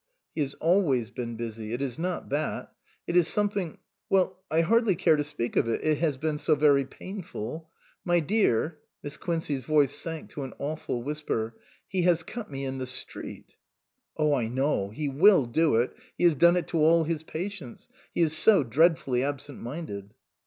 [0.33, 1.73] "He has always been busy.
[1.73, 2.73] It is not that.
[3.05, 3.77] It is something
[4.09, 7.69] well, I hardly care to speak of it, it has been so very painful.
[8.03, 11.55] My dear" Miss Quincey's voice sank to an awful whisper"
[11.87, 13.53] he has cut me in the street.""
[14.17, 17.87] Oh, I know he will do it; he has done it to all his patients.
[18.15, 20.15] He is so dreadfully absent minded."